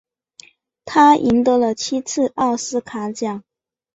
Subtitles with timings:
[0.83, 3.43] 他赢得了七次奥斯卡奖。